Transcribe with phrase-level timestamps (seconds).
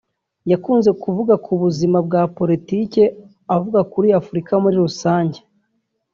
[0.51, 3.03] yakunze kuvuga ku buzima bwa politiki
[3.55, 5.39] avuga kuri Afurika muri rusange